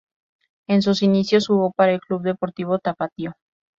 En 0.67 0.81
sus 0.81 1.03
inicios 1.03 1.45
jugó 1.45 1.73
para 1.73 1.91
el 1.93 1.99
Club 2.01 2.23
Deportivo 2.23 2.79
Tapatío. 2.79 3.33